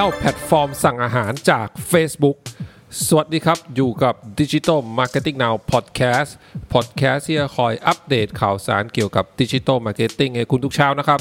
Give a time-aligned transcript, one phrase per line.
[0.00, 2.36] แล้วแพลตฟอร์มสั่งอาหารจาก Facebook
[3.06, 6.30] สวัสดีครับ อยู่กับ Digital Marketing Now Podcast
[6.72, 11.20] Podcast ที่จะคอยอัปเดตข่าวสารเกี่ยวกับ Digital Marketing ให้คุณทุกเช้านะครับ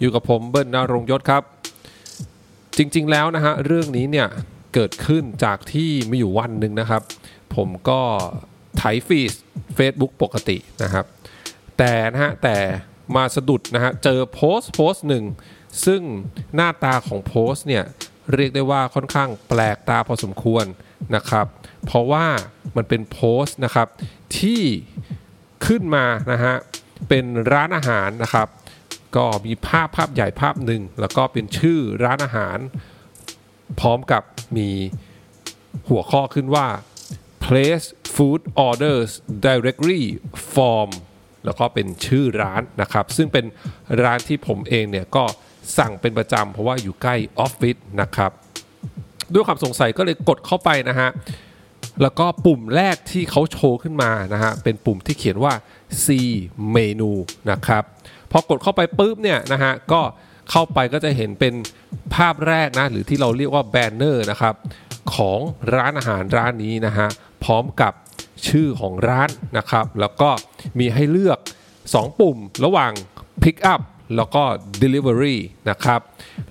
[0.00, 1.42] อยู่กับผมเบิ้ลนรงยศครับ
[2.76, 4.28] จริงๆแล้วนะฮะ เรื่องนี้เนี่ย
[4.74, 7.02] เกิดขึ้นจากที่มีอยู่วันหนึ่งนะครับ
[7.56, 8.00] ผมก็
[8.76, 9.32] ไถฟีด
[9.76, 11.04] Facebook ปกตินะครับ
[11.78, 12.56] แต่นะฮะ แต่
[13.16, 15.24] มาสะดุดนะฮะ เจอโพสต์โพสต์หนึ่ง
[15.86, 16.02] ซึ่ง
[16.54, 17.86] หน้าตาของโพสต์เนี่ย
[18.34, 20.64] เรียกได้ว่าค่อนข้างแปลกตาพอสมควร
[21.16, 21.46] นะครับ
[21.86, 22.26] เพราะว่า
[22.76, 23.88] มันเป็นโพสต์นะครับ
[24.38, 24.62] ที่
[25.66, 26.54] ขึ้นมานะฮะ
[27.08, 28.48] เป็นร้านอาหารนะครับ
[29.16, 32.58] ก็มีภาพภาพใหญ่ภาพหนึ่ง แล้วก็เป็นชื่อร้านอาหาร
[33.80, 34.22] พร้อมกับ
[34.56, 34.70] มี
[35.88, 36.66] หัวข้อขึ้นว่า
[37.44, 39.10] place food orders
[39.46, 40.02] directly
[40.54, 40.88] from
[41.44, 43.44] แล้วก็เป็นชื่อร้านนะครับ ซึ่งเป็น
[44.02, 45.24] ร้านที่ผมเองเนี่ยก็
[45.78, 48.30] สั่งเป็นประจำเพราะว่าอยู่ใกล้ออฟฟิศนะครับ
[49.34, 51.08] ด้วยความสงสัยก็เลยกดเข้าไปนะฮะ
[52.02, 55.52] แล้วก็ปุ่มแรกที่เขาโชว์ขึ้นมานะฮะเป็นปุ่มที่เขียนว่า
[56.04, 56.06] C
[56.72, 57.10] เมนู
[57.50, 57.82] นะครับ
[58.30, 60.00] พอกดเข้าไปปุ๊บเนี่ยนะฮะก็
[60.50, 61.54] เข้าไปก็จะเห็นเป็น
[62.14, 64.54] ภาพแรกนะหรือที่เราเรียกว่าแบนเนอร์นะครับ
[65.14, 65.40] ของ
[65.74, 67.08] ร้านอาหารร้านนี้นะฮะ
[67.44, 67.92] พร้อมกับ
[68.48, 70.30] ชื่อของร้านนะครับ แล้วก็
[70.78, 71.38] มีให้เลือก
[71.78, 72.92] 2 ปุ่มระหว่าง
[73.42, 73.80] Pick up
[74.16, 74.42] แล้วก็
[74.82, 75.36] Delivery
[75.70, 76.00] นะครับ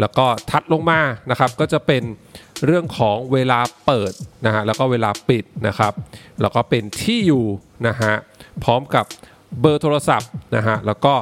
[0.00, 2.02] แล้วก็ทัดลงมานะครับก็จะเป็น
[2.64, 4.12] เรื่องของเวลาเปิด
[4.46, 5.92] นะฮะแล้วก็เวลาปิดนะครับ
[6.40, 7.44] แล้วก็เป็นที่อยู่
[7.88, 8.14] นะฮะ
[8.64, 9.04] พร้อมกับ
[9.60, 11.14] เบอร์โทรศัพท์นะฮะแล้วก็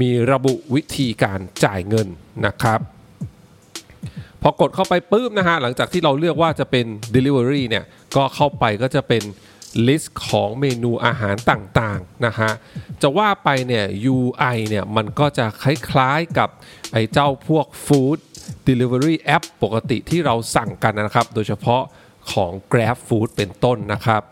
[0.00, 2.08] มีระบุวิธีการจ่ายเงิน
[2.46, 2.80] นะครับ
[4.42, 7.84] พอกดเข้าไปปุ๊บนะฮะหลังจากที่เราเลือกว่าจะเป็น Delivery เนี่ย
[8.16, 9.22] ก็เข้าไปก็จะเป็น
[9.86, 12.50] list ของเมนูอาหารต่างๆนะฮะ
[13.02, 16.48] จะว่าไปเนี่ย UI เนี่ยมันก็จะคล้ายๆกับ
[16.92, 18.18] ไอ้เจ้าพวก Food
[18.68, 21.82] Delivery App ปกติที่เราสั่งกันนะครับ โดยเฉพาะ
[22.32, 24.22] ของ Grab Food เป็นต้นนะครับ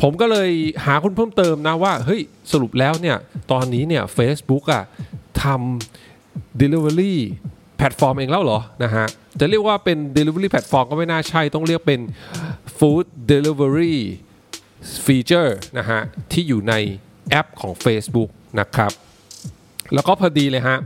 [0.00, 0.50] ผมก็เลย
[0.84, 2.20] หาข้อมูลเพิ่มเติมนะว่า เฮ้ย
[2.52, 3.16] สรุปแล้วเนี่ย
[3.50, 4.84] ตอนนี้เนี่ย Facebook อะ
[5.42, 7.14] ทำ Delivery
[7.76, 9.06] แพลตฟอร์มเองแล้วเหรอนะฮะ
[9.40, 12.00] จะเรียกว่าเป็น Delivery แพลตฟอร์มก็ไม่น่าใช่ ต้องเรียกเป็น
[12.78, 13.96] Food Delivery
[15.04, 16.00] feature นะฮะ
[16.32, 16.74] ที่อยู่ใน
[17.30, 18.92] แอปของ Facebook นะครับ
[19.94, 20.78] แล้วก็พอดีเลยฮะ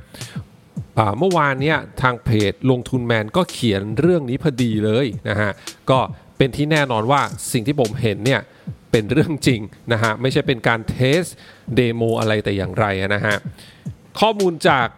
[1.18, 5.50] เมื่อวานเนี้ยทางเพจลงทุนแมนก็เขียนเรื่องนี้พอดีเลยนะฮะ
[5.90, 5.98] ก็
[6.36, 7.20] เป็นที่แน่นอนว่า
[7.52, 8.40] สิ่งที่ผมเห็นเนี่ย
[8.90, 9.60] เป็นเรื่องจริง
[9.92, 11.22] นะฮะไม่ใช่เป็นการ test
[11.76, 13.36] demo อะไรแต่อย่างไรนะฮะ
[14.20, 14.88] ข้อมูลจาก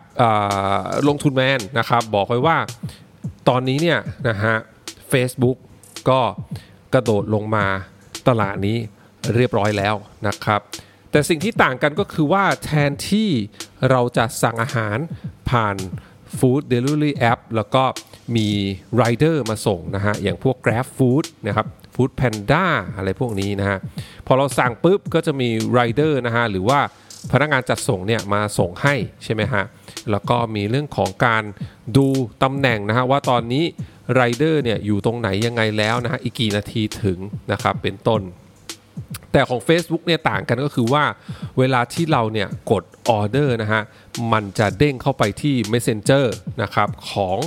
[1.08, 2.58] ลงทุนแมนนะครับบอกไว้ว่า
[3.48, 3.98] ตอนนี้เนี่ย
[4.28, 4.54] นะฮะ
[5.12, 5.56] Facebook
[6.08, 6.20] ก็
[6.94, 7.66] กระโดดลงมา
[8.28, 8.76] ตลาดนี้
[9.34, 9.94] เรียบร้อยแล้ว
[10.26, 10.60] นะครับ
[11.10, 13.28] แต่สิ่งที่ต่างกันก็คือว่าแทนที่
[13.90, 14.98] เราจะสั่งอาหาร
[15.50, 15.76] ผ่าน
[16.38, 17.84] Food Delivery App แล้วก็
[18.36, 18.48] มี
[18.96, 23.78] ไรเดอร์มาส่งนะฮะ อย่างพวก Grab Food นะครับ Food Panda อะไรพวกนี้นะฮะ
[24.26, 26.80] พอเราสั่งปุ๊บก็จะมีไรเดอร์นะฮะ หรือว่า
[27.32, 28.94] พนักงานจัดส่งเนี่ยมาส่งให้
[29.24, 29.64] ใช่ไหมฮะ
[30.10, 31.44] แล้วก็มีเรื่องของการ
[31.96, 32.06] ดู
[32.42, 33.64] ตำแหน่งนะฮะว่าตอนนี้
[34.14, 37.18] ไรเดอร์เนี่ยอยู่ตรงไหนยังไงแล้วนะฮะอีกกี่นาทีถึง
[37.52, 38.22] นะครับเป็นต้น
[39.32, 41.04] แต่ของ Facebook เนี่ยต่างกันก็คือว่า
[41.58, 43.82] เวลาที่เราเนี่ยกดออเดอร์นะฮะ
[44.32, 46.24] มันจะเด้งเข้าไปที่ Messenger
[46.62, 47.38] นะครับของ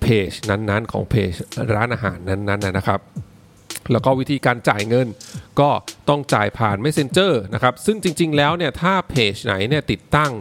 [0.00, 1.32] เพจนั้นๆ ของเพจ
[1.74, 3.00] ร้านอาหารนั้นๆนะครับ
[3.92, 5.06] แล้วก็วิธีการจ่ายเงิน
[5.60, 5.70] ก็
[6.08, 10.32] ต้องจ่ายผ่าน Messenger นะครับซึ่งจริงๆแล้วเนี่ยถ้าเพจไหนเนี่ยติดตั้ง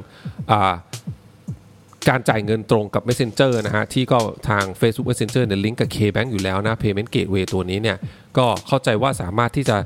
[2.07, 7.97] การจ่ายเงินตรงกับ Messenger นะฮะที่ก็ทาง Facebook Messenger เนี่ยลิงก์กับ KBank อยู่แล้วนะ Payment Gateway ตัวนี้เนี่ย
[8.37, 9.77] ก็เข้าใจว่าสามารถที่จะ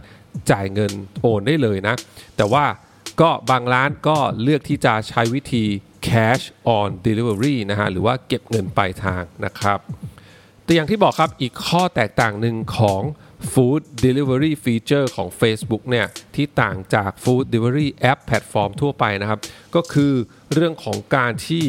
[0.51, 0.91] จ่ายเงิน
[1.21, 1.95] โอนได้เลยนะ
[2.37, 2.65] แต่ว่า
[3.21, 5.65] ก็บางร้านก็เลือกที่จะใช้วิธี
[6.07, 6.43] cash
[6.77, 9.79] on delivery นะฮะหรือว่าเก็บเงินปลายทางนะครับ
[10.63, 13.01] แต่อย่างที่บอกครับอีกข้อแตกต่างหนึ่งของ
[13.53, 19.39] Food Delivery Feature ของ Facebook เนี่ยที่ต่างจาก Food Delivery App แพลตฟอร์มทั่วไปนะครับ
[19.75, 20.13] ก็คือ
[20.53, 21.65] เรื่องของการที่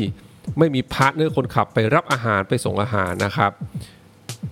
[0.58, 3.52] ไม่มีพาร์ทเนอร์คนขับไปรับอาหารไปส่งอาหารนะครับ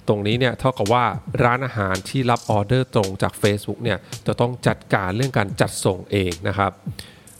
[0.08, 1.04] ตรงนี้เนี่ยเท่ากับว่า
[1.44, 6.72] ร้านอาหารที่รับออเดอร์ตรงจาก Facebook เนี่ยจะต้องจัดการเรื่องการจัดส่งเองนะครับ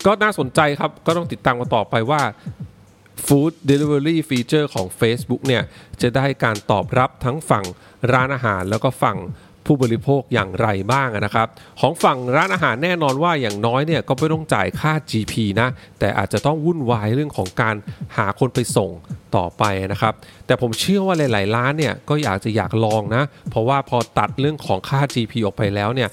[0.06, 2.22] ก็น่าสนใจครับก็ต้องติดตามกันต่อไปว่า
[3.26, 5.62] Food Delivery Feature ของ Facebook เนี่ย
[6.02, 7.64] จะได้การตอบรับทั้งฝั่ง
[8.12, 9.18] ร้านอาหารแล้วก็ฝั่ง
[9.66, 11.48] ผู้บริโภคอย่างไรบ้างนะครับ
[11.80, 15.68] ของฝั่งร้านอาหารแน่นอนว่าอย่างน้อยเนี่ยก็ไม่ต้องจ่ายค่า GP นะ
[15.98, 17.76] แต่อาจจะต้องวุ่นวายเรื่องของการ
[18.16, 18.90] หาคนไปส่ง
[19.36, 20.14] ต่อไปนะครับ
[20.46, 26.08] แต่ผมเชื่อว่าหลาย ๆ ร้านเนี่ยก็อยากจะอยากลองนะ เพราะว่าพอตัดเรื่องของค่า GP ออกไปแล้วเนี่ย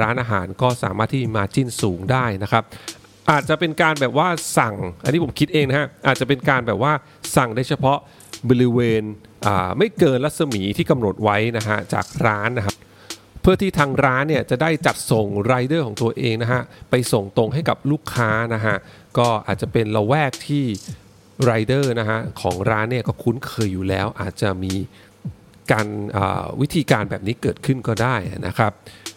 [0.00, 2.64] ร้านอาหารก็สามารถที่มาจิ้นสูงได้นะครับ
[3.30, 4.28] อาจจะเป็นการแบบว่า
[4.58, 4.74] สั่ง
[5.04, 6.92] อันนี้ผมคิดเองนะฮะ อาจจะเป็นการแบบว่า
[7.36, 7.98] สั่งได้เฉพาะ
[8.48, 9.02] บริเวณ
[9.78, 12.76] ไม่เกินรัศมีที่กำหนดไว้นะฮะจากร้านนะครับ
[13.44, 18.76] เพื่อที่ทางร้านเนี่ยจะได้จัดส่งไรเดอร์ของตัวเองนะฮะไปส่งตรงให้กับลูกค้านะฮะ
[19.18, 20.64] ก็อาจจะเป็นละแวกที่
[21.44, 24.74] ไรเดอร์นะฮะของร้านเนี่ยก็คุ้นเคยอยู่แล้ว อาจจะมี
[25.72, 25.86] การ
[26.60, 28.72] วิธีการแบบนี้เกิดขึ้นก็ได้นะครับ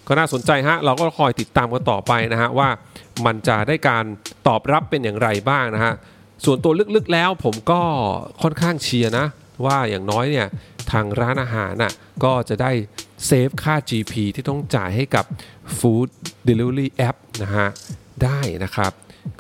[0.07, 2.69] ก็น่าสนใจฮะเราก็คอยติดตามกันต่อไปนะฮะว่า
[3.25, 4.06] มันจะได้การ
[4.47, 5.94] ตอบรับเป็นอย่างไรบ้างนะฮะ
[6.45, 7.80] ส่วนตัวลึกๆแล้วผมก็
[8.41, 9.25] ค่อนข้างเชียร์นะ
[9.65, 10.47] ว่าอย่างน้อยเนี่ย
[10.91, 12.71] ทางร้านอาหารน่ะก็จะได้
[13.25, 15.25] เซฟค่า GP ที่ต้องจ่ายให้กับ
[15.77, 16.09] Food
[16.47, 17.67] Delivery App นะฮะ
[18.23, 18.91] ได้นะครับ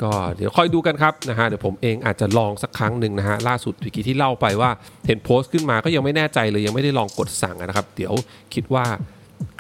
[0.01, 4.69] ก็เดี๋ยวค่อยดูกันครับนะฮะเดี๋ยวผมเองอาจจะลองสักครั้งหนึ่งนะฮะล่าสุดวิกี้ที่เล่าไปว่า
[5.07, 8.13] เห็นโพสต์ขึ้นมาก็ยังไม่แน่ใจเลยยังไม่ได้ลองกดสั่งนะครับ เดี๋ยว
[8.53, 8.85] คิดว่า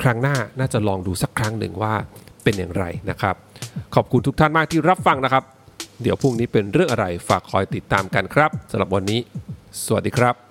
[0.01, 1.93] ครั้งหน้าน่าจะลองดูสักครั้งหนึ่งว่า
[2.43, 3.35] เป็นอย่างไรนะครับ
[3.95, 5.43] ขอบคุณทุกท่านมากที่รับฟังนะครับ
[6.01, 9.19] เดี๋ยวพรุ่งนี้เป็นเรื่องอะไรฝากคอยติดตามกันครับสำหรับวันนี้
[9.85, 10.46] สวัสดีครับ